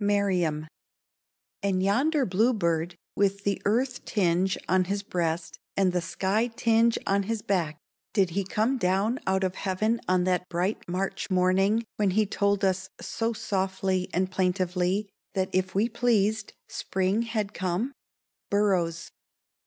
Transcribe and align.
Merriam. 0.03 0.67
And 1.61 1.83
yonder 1.83 2.25
bluebird, 2.25 2.95
with 3.15 3.43
the 3.43 3.61
earth 3.65 4.03
tinge 4.03 4.57
on 4.67 4.85
his 4.85 5.03
breast 5.03 5.59
and 5.77 5.93
the 5.93 6.01
sky 6.01 6.47
tinge 6.47 6.97
on 7.05 7.21
his 7.29 7.43
back, 7.43 7.77
did 8.11 8.31
he 8.31 8.43
come 8.43 8.79
down 8.79 9.19
out 9.27 9.43
of 9.43 9.53
heaven 9.53 10.01
on 10.07 10.23
that 10.23 10.49
bright 10.49 10.79
March 10.89 11.29
morning 11.29 11.83
when 11.97 12.09
he 12.17 12.25
told 12.25 12.65
us 12.65 12.89
so 12.99 13.31
softly 13.31 14.09
and 14.11 14.31
plaintively 14.31 15.07
that 15.35 15.49
if 15.53 15.75
we 15.75 15.87
pleased, 15.87 16.53
spring 16.67 17.21
had 17.21 17.53
come? 17.53 17.93
_Burroughs. 18.49 19.11